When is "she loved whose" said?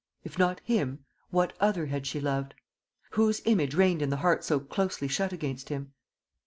2.07-3.43